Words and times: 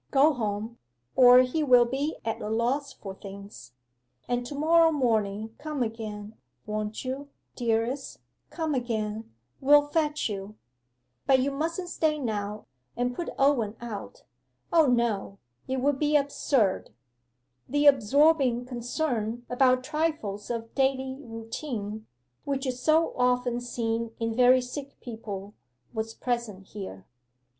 Go 0.09 0.33
home, 0.33 0.79
or 1.15 1.41
he 1.41 1.61
will 1.63 1.85
be 1.85 2.17
at 2.25 2.41
a 2.41 2.49
loss 2.49 2.91
for 2.91 3.13
things. 3.13 3.73
And 4.27 4.43
to 4.47 4.55
morrow 4.55 4.91
morning 4.91 5.53
come 5.59 5.83
again, 5.83 6.33
won't 6.65 7.05
you, 7.05 7.29
dearest, 7.55 8.17
come 8.49 8.73
again 8.73 9.31
we'll 9.59 9.83
fetch 9.89 10.27
you. 10.27 10.55
But 11.27 11.39
you 11.39 11.51
mustn't 11.51 11.87
stay 11.89 12.17
now, 12.17 12.65
and 12.97 13.13
put 13.15 13.29
Owen 13.37 13.75
out. 13.79 14.23
O 14.73 14.87
no 14.87 15.37
it 15.67 15.79
would 15.81 15.99
be 15.99 16.15
absurd.' 16.15 16.89
The 17.69 17.85
absorbing 17.85 18.65
concern 18.65 19.45
about 19.51 19.83
trifles 19.83 20.49
of 20.49 20.73
daily 20.73 21.15
routine, 21.21 22.07
which 22.43 22.65
is 22.65 22.79
so 22.81 23.13
often 23.15 23.59
seen 23.61 24.15
in 24.19 24.33
very 24.35 24.61
sick 24.61 24.99
people, 24.99 25.53
was 25.93 26.15
present 26.15 26.69
here. 26.69 27.05